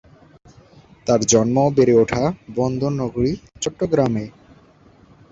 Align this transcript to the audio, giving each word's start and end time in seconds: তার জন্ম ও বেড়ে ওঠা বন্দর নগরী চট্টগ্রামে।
তার 1.07 1.21
জন্ম 1.31 1.55
ও 1.63 1.75
বেড়ে 1.77 1.93
ওঠা 1.93 2.23
বন্দর 2.57 2.91
নগরী 3.01 3.31
চট্টগ্রামে। 3.61 4.25